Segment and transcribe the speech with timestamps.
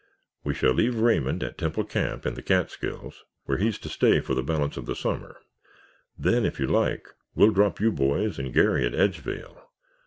[0.43, 4.33] We shall leave Raymond at Temple Camp, in the Catskills, where he's to stay for
[4.33, 5.37] the balance of the summer.
[6.17, 9.61] Then, if you like, we'll drop you boys and Garry at Edgevale.